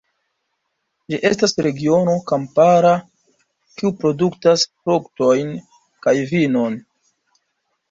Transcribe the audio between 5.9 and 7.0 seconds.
kaj vinon.